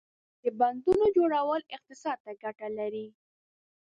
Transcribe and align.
•د 0.43 0.43
بندونو 0.59 1.05
جوړول 1.17 1.61
اقتصاد 1.75 2.17
ته 2.25 2.31
ګټه 2.43 2.67
لري. 2.79 3.07